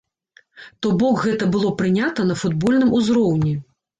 [0.85, 3.53] То бок гэта было прынята на футбольным узроўні.